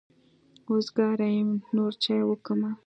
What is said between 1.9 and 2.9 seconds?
چای وکمه.